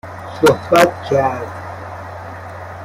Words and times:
صحبت 0.41 0.93
کرد 1.09 1.47